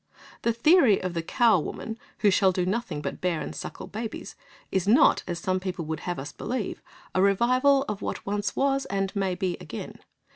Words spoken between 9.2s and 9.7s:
be